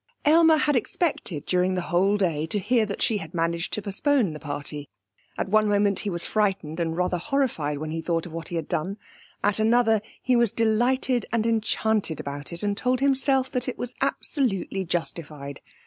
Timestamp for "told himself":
12.75-13.51